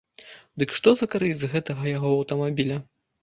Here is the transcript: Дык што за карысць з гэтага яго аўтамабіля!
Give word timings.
Дык 0.61 0.71
што 0.77 0.93
за 1.01 1.07
карысць 1.15 1.37
з 1.43 1.51
гэтага 1.53 1.87
яго 1.97 2.09
аўтамабіля! 2.17 2.81